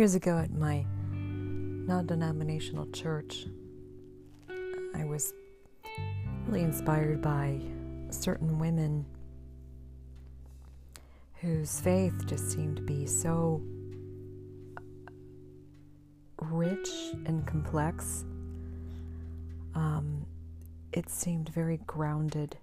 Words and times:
Years 0.00 0.14
ago 0.14 0.38
at 0.38 0.50
my 0.50 0.86
non 0.98 2.06
denominational 2.06 2.86
church, 2.90 3.44
I 4.94 5.04
was 5.04 5.34
really 6.46 6.62
inspired 6.62 7.20
by 7.20 7.60
certain 8.08 8.58
women 8.58 9.04
whose 11.34 11.78
faith 11.80 12.14
just 12.24 12.50
seemed 12.50 12.76
to 12.76 12.82
be 12.82 13.04
so 13.04 13.60
rich 16.40 16.88
and 17.26 17.46
complex. 17.46 18.24
Um, 19.74 20.24
it 20.94 21.10
seemed 21.10 21.50
very 21.50 21.78
grounded, 21.86 22.56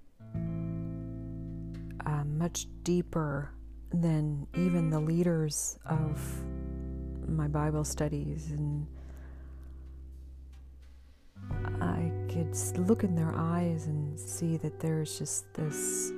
uh, 2.04 2.24
much 2.26 2.66
deeper 2.82 3.52
than 3.94 4.48
even 4.56 4.90
the 4.90 5.00
leaders 5.00 5.78
of 5.86 6.20
my 7.28 7.48
Bible 7.48 7.84
studies. 7.84 8.52
And 8.52 8.88
I 11.82 12.12
could 12.32 12.56
look 12.88 13.04
in 13.04 13.16
their 13.16 13.34
eyes 13.36 13.88
and 13.88 14.20
see 14.20 14.58
that 14.58 14.80
there's 14.80 15.18
just 15.18 15.54
this 15.54 16.12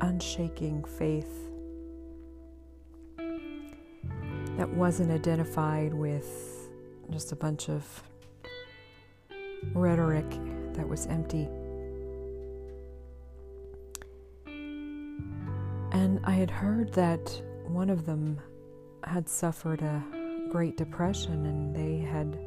unshaking 0.00 0.84
faith 0.84 1.50
that 4.56 4.68
wasn't 4.68 5.10
identified 5.10 5.94
with 5.94 6.68
just 7.10 7.32
a 7.32 7.36
bunch 7.36 7.68
of 7.68 8.02
rhetoric 9.74 10.28
that 10.74 10.88
was 10.88 11.06
empty. 11.06 11.48
And 15.92 16.20
I 16.24 16.32
had 16.32 16.50
heard 16.50 16.92
that 16.94 17.42
one 17.66 17.90
of 17.90 18.06
them 18.06 18.38
had 19.10 19.28
suffered 19.28 19.82
a 19.82 20.00
Great 20.50 20.76
Depression 20.76 21.44
and 21.46 21.74
they 21.74 21.98
had. 21.98 22.38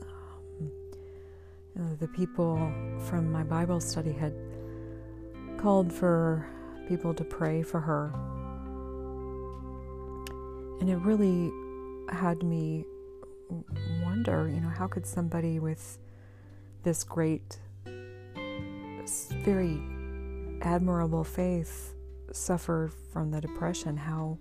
Um, 0.00 0.70
you 1.74 1.82
know, 1.82 1.96
the 1.96 2.06
people 2.06 2.72
from 3.08 3.32
my 3.32 3.42
Bible 3.42 3.80
study 3.80 4.12
had 4.12 4.32
called 5.58 5.92
for 5.92 6.46
people 6.86 7.12
to 7.14 7.24
pray 7.24 7.64
for 7.64 7.80
her. 7.80 8.12
And 10.80 10.88
it 10.88 10.98
really 10.98 11.50
had 12.08 12.44
me 12.44 12.84
wonder, 14.04 14.48
you 14.48 14.60
know, 14.60 14.68
how 14.68 14.86
could 14.86 15.04
somebody 15.04 15.58
with 15.58 15.98
this 16.84 17.02
great, 17.02 17.58
very 19.42 19.82
admirable 20.62 21.24
faith 21.24 21.92
suffer 22.34 22.90
from 23.12 23.30
the 23.30 23.40
depression? 23.40 23.96
How 23.96 24.38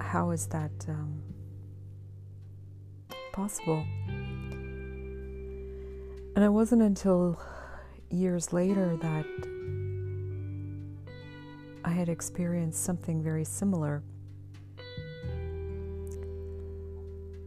how 0.00 0.30
is 0.30 0.46
that 0.48 0.72
um, 0.88 1.22
possible? 3.32 3.84
And 6.36 6.42
it 6.44 6.50
wasn't 6.50 6.82
until 6.82 7.40
years 8.10 8.52
later 8.52 8.96
that 8.96 9.26
I 11.84 11.90
had 11.90 12.08
experienced 12.08 12.82
something 12.82 13.22
very 13.22 13.44
similar. 13.44 14.02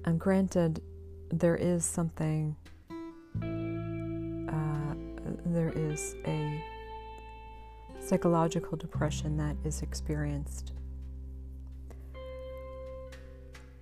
And 0.06 0.20
granted, 0.20 0.82
there 1.30 1.58
is 1.58 1.84
something, 1.84 2.56
uh, 3.42 4.94
there 5.46 5.74
is 5.76 6.16
a 6.26 6.64
psychological 8.08 8.78
depression 8.78 9.36
that 9.38 9.56
is 9.66 9.82
experienced. 9.82 10.72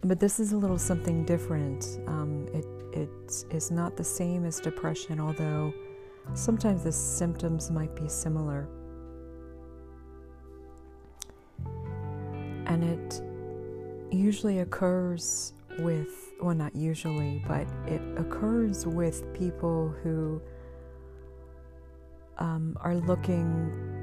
But 0.01 0.19
this 0.19 0.39
is 0.39 0.51
a 0.51 0.57
little 0.57 0.77
something 0.77 1.25
different. 1.25 1.99
Um, 2.07 2.47
it, 2.53 2.65
it 2.93 3.45
is 3.51 3.71
not 3.71 3.97
the 3.97 4.03
same 4.03 4.45
as 4.45 4.59
depression, 4.59 5.19
although 5.19 5.73
sometimes 6.33 6.83
the 6.83 6.91
symptoms 6.91 7.69
might 7.71 7.95
be 7.95 8.07
similar. 8.07 8.67
And 12.65 12.83
it 12.83 13.21
usually 14.11 14.59
occurs 14.59 15.53
with, 15.79 16.33
well, 16.41 16.55
not 16.55 16.75
usually, 16.75 17.43
but 17.47 17.67
it 17.85 18.01
occurs 18.17 18.87
with 18.87 19.31
people 19.33 19.93
who 20.01 20.41
um, 22.37 22.77
are 22.81 22.95
looking 22.95 23.94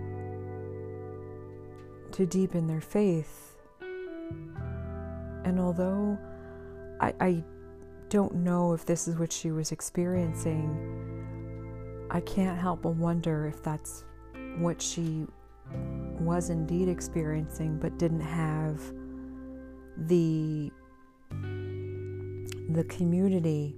to 2.12 2.26
deepen 2.26 2.66
their 2.66 2.80
faith. 2.80 3.56
And 5.44 5.58
although 5.58 6.18
I, 7.00 7.14
I 7.20 7.44
don't 8.08 8.36
know 8.36 8.72
if 8.72 8.86
this 8.86 9.08
is 9.08 9.16
what 9.16 9.32
she 9.32 9.50
was 9.50 9.72
experiencing, 9.72 10.92
I 12.10 12.20
can't 12.20 12.58
help 12.58 12.82
but 12.82 12.96
wonder 12.96 13.46
if 13.46 13.62
that's 13.62 14.04
what 14.58 14.80
she 14.80 15.26
was 16.20 16.50
indeed 16.50 16.88
experiencing 16.88 17.78
but 17.78 17.98
didn't 17.98 18.20
have 18.20 18.80
the 19.96 20.70
the 22.70 22.84
community 22.84 23.74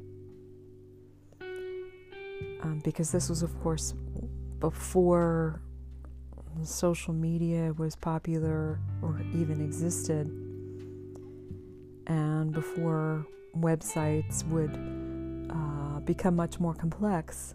um, 2.63 2.81
because 2.85 3.13
this 3.13 3.29
was 3.29 3.43
of 3.43 3.59
course 3.63 3.95
before 4.61 5.63
social 6.63 7.13
media 7.13 7.73
was 7.77 7.97
popular 7.97 8.79
or 9.03 9.21
even 9.35 9.61
existed. 9.61 10.27
And 12.07 12.53
before 12.53 13.27
websites 13.57 14.47
would 14.49 14.71
uh, 15.51 16.01
become 16.01 16.37
much 16.37 16.61
more 16.61 16.75
complex. 16.75 17.55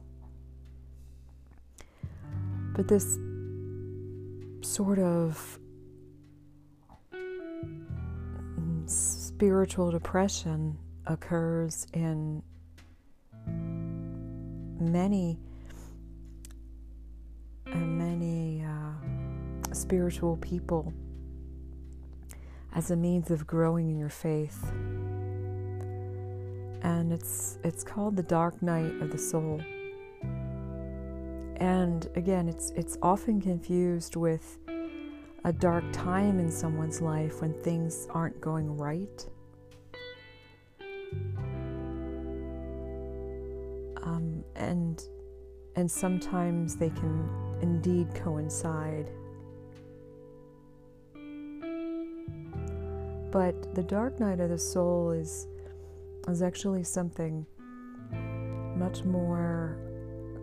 But 2.76 2.88
this 2.88 3.18
sort 4.62 5.00
of 5.00 5.60
spiritual 8.86 9.92
depression 9.92 10.78
occurs 11.06 11.86
in 11.94 12.42
many 14.80 15.40
spiritual 19.72 20.38
people 20.38 20.94
as 22.74 22.92
a 22.92 22.96
means 22.96 23.32
of 23.32 23.48
growing 23.48 23.90
in 23.90 23.98
your 23.98 24.10
faith 24.10 24.72
and 26.82 27.12
it's 27.12 27.58
it's 27.64 27.84
called 27.84 28.16
the 28.16 28.24
dark 28.24 28.62
night 28.62 28.94
of 29.02 29.12
the 29.12 29.18
soul 29.18 29.62
and 31.60 32.08
again, 32.16 32.48
it's 32.48 32.72
it's 32.72 32.98
often 33.02 33.42
confused 33.42 34.16
with 34.16 34.58
a 35.44 35.52
dark 35.52 35.84
time 35.92 36.40
in 36.40 36.50
someone's 36.50 37.02
life 37.02 37.42
when 37.42 37.54
things 37.62 38.08
aren't 38.12 38.40
going 38.40 38.78
right. 38.78 39.28
Um, 44.04 44.44
and 44.56 45.04
and 45.76 45.92
sometimes 45.92 46.78
they 46.78 46.90
can 46.90 47.30
indeed 47.62 48.16
coincide. 48.16 49.12
But 53.32 53.76
the 53.76 53.84
dark 53.84 54.20
night 54.20 54.40
of 54.40 54.50
the 54.50 54.58
soul 54.58 55.12
is 55.12 55.48
is 56.28 56.42
actually 56.42 56.84
something 56.84 57.46
much 58.76 59.04
more 59.04 59.78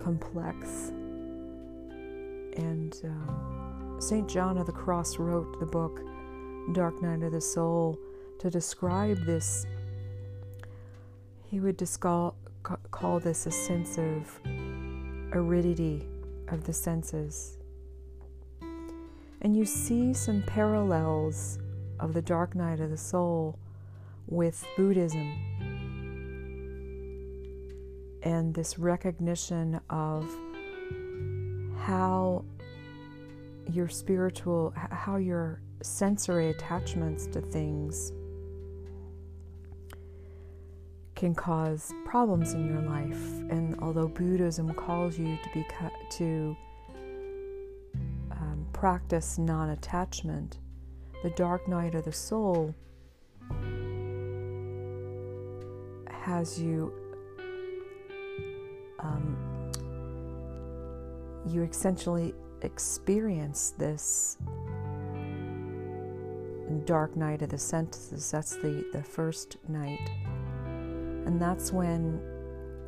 complex 0.03 0.93
and 2.57 3.01
um, 3.05 3.97
St. 3.99 4.29
John 4.29 4.59
of 4.59 4.67
the 4.67 4.73
Cross 4.73 5.19
wrote 5.19 5.59
the 5.61 5.67
book 5.67 6.01
Dark 6.73 7.01
Night 7.03 7.23
of 7.23 7.33
the 7.33 7.41
Soul 7.41 7.99
to 8.39 8.51
describe 8.51 9.19
this. 9.25 9.67
He 11.45 11.61
would 11.61 11.83
call, 12.01 12.37
call 12.91 13.21
this 13.21 13.47
a 13.47 13.51
sense 13.51 13.99
of 13.99 14.41
aridity 15.33 16.07
of 16.49 16.65
the 16.65 16.73
senses. 16.73 17.59
And 19.43 19.57
you 19.57 19.65
see 19.65 20.13
some 20.13 20.43
parallels 20.43 21.59
of 22.01 22.13
the 22.13 22.23
dark 22.23 22.55
night 22.55 22.81
of 22.81 22.91
the 22.91 22.97
soul 22.97 23.59
with 24.27 24.65
Buddhism 24.77 25.33
and 28.23 28.53
this 28.55 28.79
recognition 28.79 29.81
of 29.89 30.29
how 31.79 32.45
your 33.71 33.89
spiritual, 33.89 34.73
how 34.77 35.17
your 35.17 35.61
sensory 35.83 36.51
attachments 36.51 37.27
to 37.29 37.41
things 37.41 38.13
can 41.15 41.35
cause 41.35 41.93
problems 42.05 42.53
in 42.53 42.67
your 42.67 42.83
life. 42.83 43.23
And 43.51 43.79
although 43.81 44.09
Buddhism 44.09 44.73
calls 44.75 45.19
you 45.19 45.37
to 45.37 45.51
be 45.55 45.67
to 46.19 46.57
um, 48.33 48.67
practice 48.73 49.39
non-attachment, 49.39 50.59
the 51.23 51.31
dark 51.31 51.67
night 51.69 51.95
of 51.95 52.05
the 52.05 52.13
soul 52.13 52.75
has 56.11 56.61
you 56.61 56.93
um, 58.99 59.37
you 61.47 61.63
essentially 61.63 62.35
experience 62.63 63.73
this 63.79 64.39
dark 66.85 67.17
night 67.17 67.43
of 67.43 67.51
the 67.51 67.59
senses. 67.59 68.31
That's 68.31 68.57
the, 68.57 68.85
the 68.93 69.03
first 69.03 69.57
night. 69.69 70.11
And 70.65 71.41
that's 71.41 71.73
when 71.73 72.21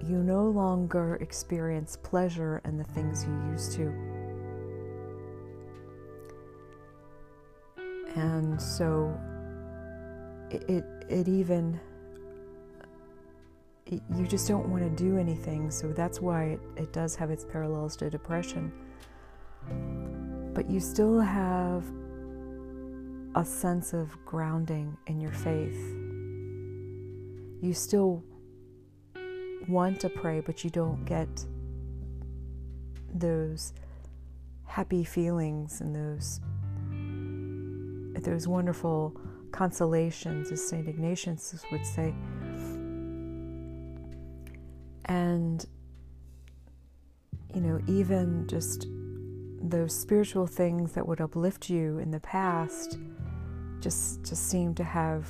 you 0.04 0.18
no 0.18 0.44
longer 0.44 1.16
experience 1.16 1.96
pleasure 2.02 2.60
and 2.64 2.78
the 2.78 2.84
things 2.84 3.24
you 3.24 3.50
used 3.50 3.72
to. 3.72 4.17
And 8.18 8.60
so 8.60 9.16
it, 10.50 10.68
it, 10.68 10.84
it 11.08 11.28
even, 11.28 11.78
it, 13.86 14.02
you 14.16 14.26
just 14.26 14.48
don't 14.48 14.68
want 14.68 14.82
to 14.82 14.90
do 14.90 15.18
anything. 15.18 15.70
So 15.70 15.92
that's 15.92 16.20
why 16.20 16.44
it, 16.44 16.60
it 16.76 16.92
does 16.92 17.14
have 17.14 17.30
its 17.30 17.44
parallels 17.44 17.96
to 17.98 18.10
depression. 18.10 18.72
But 20.52 20.68
you 20.68 20.80
still 20.80 21.20
have 21.20 21.84
a 23.36 23.44
sense 23.44 23.92
of 23.92 24.16
grounding 24.26 24.96
in 25.06 25.20
your 25.20 25.32
faith. 25.32 25.78
You 27.62 27.72
still 27.72 28.24
want 29.68 30.00
to 30.00 30.08
pray, 30.08 30.40
but 30.40 30.64
you 30.64 30.70
don't 30.70 31.04
get 31.04 31.28
those 33.14 33.72
happy 34.64 35.04
feelings 35.04 35.80
and 35.80 35.94
those 35.94 36.40
those 38.24 38.46
wonderful 38.46 39.18
consolations, 39.52 40.50
as 40.52 40.66
Saint 40.66 40.88
Ignatius 40.88 41.64
would 41.70 41.86
say. 41.86 42.14
And 45.06 45.64
you 47.54 47.60
know, 47.60 47.80
even 47.86 48.46
just 48.46 48.86
those 49.60 49.94
spiritual 49.94 50.46
things 50.46 50.92
that 50.92 51.06
would 51.06 51.20
uplift 51.20 51.68
you 51.68 51.98
in 51.98 52.10
the 52.10 52.20
past 52.20 52.98
just 53.80 54.22
just 54.24 54.48
seem 54.48 54.74
to 54.74 54.84
have 54.84 55.26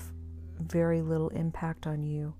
very 0.61 1.01
little 1.01 1.29
impact 1.31 1.87
on 1.87 2.03
you. 2.03 2.35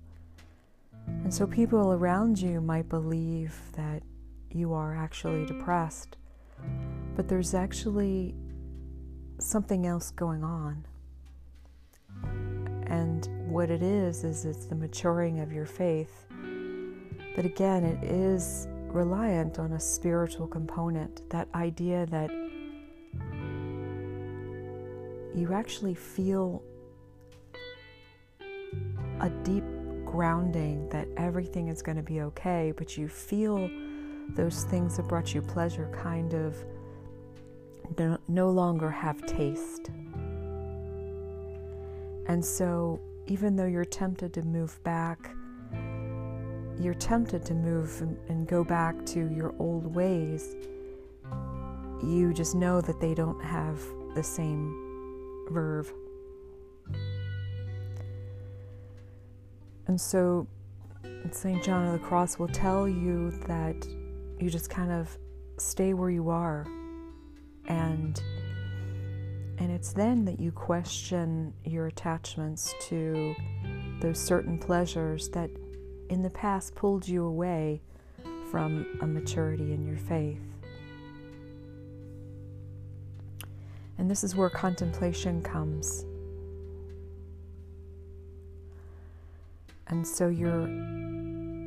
And 1.07 1.33
so 1.33 1.47
people 1.47 1.93
around 1.93 2.39
you 2.39 2.61
might 2.61 2.89
believe 2.89 3.55
that 3.73 4.03
you 4.51 4.73
are 4.73 4.95
actually 4.95 5.45
depressed, 5.45 6.17
but 7.15 7.27
there's 7.27 7.53
actually 7.53 8.35
something 9.41 9.85
else 9.85 10.11
going 10.11 10.43
on. 10.43 10.85
And 12.87 13.27
what 13.49 13.69
it 13.69 13.81
is, 13.83 14.23
is 14.23 14.45
it's 14.45 14.65
the 14.65 14.75
maturing 14.75 15.39
of 15.39 15.51
your 15.51 15.65
faith. 15.65 16.25
But 17.35 17.45
again, 17.45 17.83
it 17.83 18.03
is 18.03 18.67
reliant 18.87 19.59
on 19.59 19.73
a 19.73 19.79
spiritual 19.79 20.47
component, 20.47 21.29
that 21.29 21.47
idea 21.53 22.05
that 22.07 22.31
you 25.35 25.53
actually 25.53 25.93
feel 25.93 26.63
a 29.21 29.29
deep 29.43 29.63
grounding 30.05 30.89
that 30.89 31.07
everything 31.17 31.67
is 31.67 31.81
going 31.81 31.97
to 31.97 32.03
be 32.03 32.21
okay, 32.21 32.73
but 32.75 32.97
you 32.97 33.07
feel 33.07 33.69
those 34.29 34.63
things 34.65 34.97
that 34.97 35.07
brought 35.07 35.33
you 35.33 35.41
pleasure 35.41 35.89
kind 35.93 36.33
of 36.33 36.55
no 38.27 38.49
longer 38.49 38.89
have 38.89 39.25
taste. 39.25 39.89
And 42.27 42.43
so, 42.43 42.99
even 43.27 43.55
though 43.55 43.65
you're 43.65 43.85
tempted 43.85 44.33
to 44.33 44.43
move 44.43 44.81
back, 44.83 45.35
you're 46.79 46.93
tempted 46.93 47.43
to 47.45 47.53
move 47.53 48.01
and, 48.29 48.47
go 48.47 48.63
back 48.63 49.05
to 49.05 49.29
your 49.33 49.53
old 49.59 49.93
ways, 49.93 50.55
you 52.01 52.33
just 52.33 52.55
know 52.55 52.81
that 52.81 53.01
they 53.01 53.13
don't 53.13 53.43
have 53.43 53.81
the 54.15 54.23
same 54.23 55.45
verve. 55.49 55.91
And 59.87 59.99
so 59.99 60.47
St. 61.31 61.63
John 61.63 61.87
of 61.87 61.93
the 61.93 62.07
Cross 62.07 62.39
will 62.39 62.47
tell 62.47 62.87
you 62.87 63.31
that 63.47 63.75
you 64.39 64.49
just 64.49 64.69
kind 64.69 64.91
of 64.91 65.17
stay 65.57 65.93
where 65.93 66.09
you 66.09 66.29
are 66.29 66.65
and 67.69 68.21
and 69.57 69.71
it's 69.71 69.93
then 69.93 70.25
that 70.25 70.39
you 70.39 70.51
question 70.51 71.53
your 71.65 71.87
attachments 71.87 72.73
to 72.81 73.35
those 73.99 74.17
certain 74.17 74.57
pleasures 74.57 75.29
that 75.29 75.49
in 76.09 76.21
the 76.21 76.29
past 76.29 76.75
pulled 76.75 77.07
you 77.07 77.25
away 77.25 77.81
from 78.51 78.85
a 79.01 79.07
maturity 79.07 79.73
in 79.73 79.85
your 79.85 79.97
faith. 79.97 80.41
And 83.97 84.09
this 84.09 84.23
is 84.23 84.33
where 84.33 84.49
contemplation 84.49 85.41
comes. 85.41 86.05
And 89.87 90.07
so 90.07 90.29
you're 90.29 90.69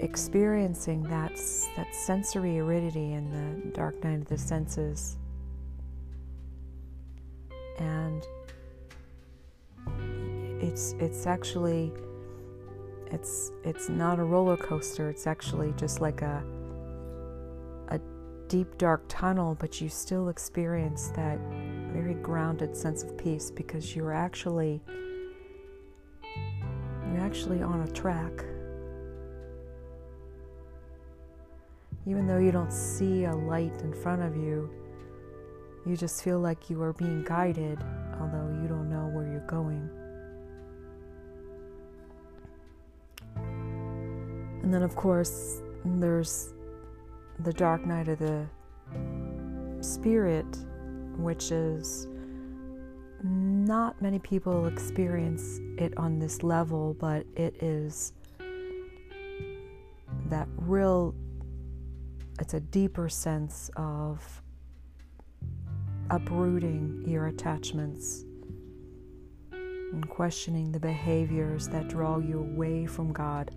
experiencing 0.00 1.02
that, 1.05 1.37
that 1.76 1.94
sensory 1.94 2.58
aridity 2.58 3.12
in 3.12 3.31
the 3.31 3.70
dark 3.72 4.02
night 4.02 4.20
of 4.20 4.28
the 4.28 4.38
senses. 4.38 5.19
And 7.82 8.26
it's 10.62 10.94
it's 11.00 11.26
actually 11.26 11.93
it's 13.11 13.52
it's 13.64 13.88
not 13.88 14.19
a 14.19 14.25
roller 14.25 14.56
coaster. 14.56 15.11
It's 15.11 15.26
actually 15.26 15.73
just 15.76 16.00
like 16.00 16.23
a 16.23 16.43
a 17.88 18.00
deep 18.49 18.79
dark 18.79 19.02
tunnel, 19.08 19.56
but 19.58 19.81
you 19.81 19.88
still 19.88 20.29
experience 20.29 21.08
that 21.17 21.38
very 21.93 22.14
grounded 22.14 22.76
sense 22.76 23.02
of 23.02 23.19
peace 23.19 23.50
because 23.50 23.94
you're 23.94 24.14
actually 24.14 24.81
you're 27.12 27.20
actually 27.20 27.61
on 27.62 27.82
a 27.82 27.93
track. 27.93 28.44
Even 32.06 32.27
though 32.27 32.39
you 32.39 32.51
don't 32.51 32.72
see 32.72 33.24
a 33.24 33.32
light 33.32 33.74
in 33.82 33.93
front 33.93 34.22
of 34.22 34.36
you, 34.36 34.70
you 35.84 35.96
just 35.96 36.22
feel 36.22 36.39
like 36.39 36.70
you 36.70 36.81
are 36.82 36.93
being 36.93 37.24
guided, 37.24 37.79
although 38.20 38.48
you 38.62 38.69
don't 38.69 38.89
know 38.89 39.08
where 39.12 39.27
you're 39.27 39.46
going. 39.46 39.89
And 44.62 44.72
then, 44.72 44.82
of 44.82 44.94
course, 44.94 45.60
there's 45.84 46.55
the 47.41 47.53
dark 47.53 47.84
night 47.84 48.06
of 48.08 48.19
the 48.20 48.46
spirit, 49.81 50.46
which 51.17 51.51
is 51.51 52.06
not 53.24 54.01
many 54.01 54.19
people 54.19 54.67
experience 54.67 55.60
it 55.79 55.96
on 55.96 56.19
this 56.19 56.43
level, 56.43 56.94
but 56.94 57.27
it 57.36 57.60
is 57.60 58.12
that 60.27 60.46
real, 60.56 61.15
it's 62.39 62.55
a 62.55 62.60
deeper 62.60 63.08
sense 63.08 63.70
of 63.77 64.43
uprooting 66.12 67.02
your 67.06 67.28
attachments 67.28 68.26
and 69.50 70.06
questioning 70.10 70.70
the 70.70 70.78
behaviors 70.78 71.69
that 71.69 71.88
draw 71.88 72.19
you 72.19 72.38
away 72.38 72.84
from 72.84 73.14
God. 73.14 73.50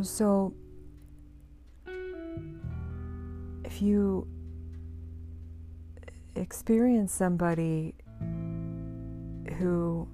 So, 0.00 0.54
if 3.64 3.82
you 3.82 4.26
experience 6.34 7.12
somebody 7.12 7.94
who 9.58 10.08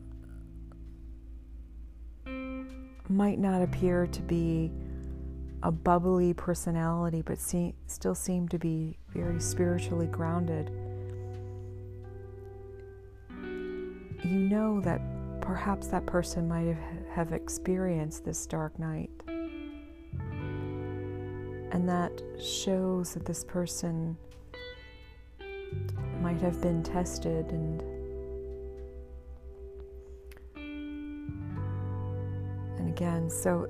might 3.08 3.38
not 3.38 3.62
appear 3.62 4.08
to 4.08 4.20
be 4.22 4.72
a 5.62 5.72
bubbly 5.72 6.34
personality 6.34 7.22
but 7.22 7.38
see, 7.38 7.74
still 7.86 8.14
seem 8.14 8.48
to 8.48 8.58
be 8.58 8.98
very 9.10 9.40
spiritually 9.40 10.06
grounded, 10.06 10.70
you 14.24 14.38
know 14.38 14.80
that 14.80 15.00
perhaps 15.40 15.86
that 15.88 16.04
person 16.06 16.48
might 16.48 16.66
have, 16.66 16.78
have 17.12 17.32
experienced 17.32 18.24
this 18.24 18.46
dark 18.46 18.78
night. 18.78 19.10
And 21.70 21.88
that 21.88 22.22
shows 22.40 23.14
that 23.14 23.24
this 23.24 23.44
person 23.44 24.16
might 26.20 26.40
have 26.40 26.60
been 26.60 26.82
tested 26.82 27.46
and 27.52 27.80
and 32.78 32.88
again 32.88 33.30
so 33.30 33.68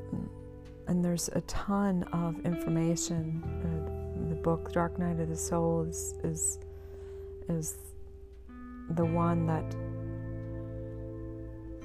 and 0.88 1.04
there's 1.04 1.28
a 1.34 1.42
ton 1.42 2.02
of 2.12 2.44
information. 2.44 3.42
Uh, 3.62 4.28
the 4.28 4.34
book, 4.34 4.72
Dark 4.72 4.98
Night 4.98 5.20
of 5.20 5.28
the 5.28 5.36
Soul, 5.36 5.82
is 5.82 6.14
is 6.24 6.58
is 7.48 7.76
the 8.90 9.04
one 9.04 9.46
that 9.46 9.76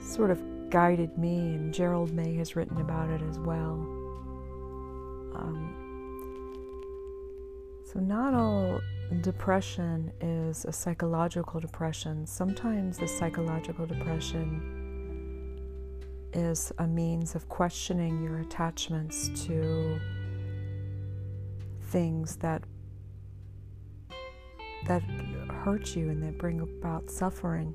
sort 0.02 0.32
of 0.32 0.42
guided 0.70 1.18
me, 1.18 1.38
and 1.38 1.74
Gerald 1.74 2.12
May 2.14 2.34
has 2.36 2.56
written 2.56 2.80
about 2.82 3.10
it 3.10 3.22
as 3.30 3.38
well. 3.40 3.74
Um, 5.36 5.70
so, 7.86 8.00
not 8.00 8.34
all 8.34 8.80
depression 9.22 10.12
is 10.22 10.66
a 10.66 10.72
psychological 10.72 11.60
depression. 11.60 12.26
Sometimes 12.26 12.98
the 12.98 13.08
psychological 13.08 13.86
depression 13.86 14.73
is 16.34 16.72
a 16.80 16.88
means 16.88 17.36
of 17.36 17.48
questioning 17.50 18.24
your 18.24 18.40
attachments 18.40 19.30
to 19.46 20.00
things 21.82 22.38
that 22.38 22.64
that 24.88 25.02
hurt 25.64 25.96
you 25.96 26.10
and 26.10 26.22
that 26.22 26.38
bring 26.38 26.60
about 26.60 27.10
suffering. 27.10 27.74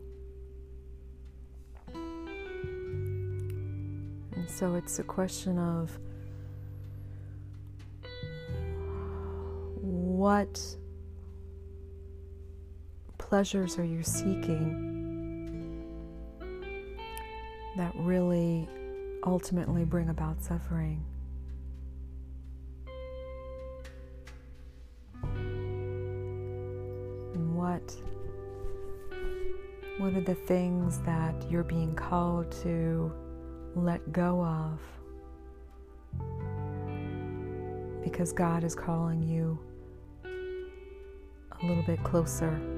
And 4.36 4.48
so 4.48 4.74
it's 4.74 4.98
a 4.98 5.04
question 5.04 5.58
of 5.58 5.98
what 9.80 10.60
pleasures 13.16 13.78
are 13.78 13.84
you 13.84 14.02
seeking 14.02 14.87
that 17.78 17.94
really 17.94 18.68
ultimately 19.24 19.84
bring 19.84 20.08
about 20.08 20.42
suffering. 20.42 21.00
And 27.34 27.56
what 27.56 27.94
what 29.98 30.12
are 30.14 30.20
the 30.20 30.34
things 30.34 30.98
that 31.02 31.34
you're 31.48 31.62
being 31.62 31.94
called 31.94 32.50
to 32.62 33.12
let 33.76 34.12
go 34.12 34.44
of? 34.44 34.80
Because 38.02 38.32
God 38.32 38.64
is 38.64 38.74
calling 38.74 39.22
you 39.22 39.56
a 40.24 41.66
little 41.66 41.84
bit 41.84 42.02
closer 42.02 42.77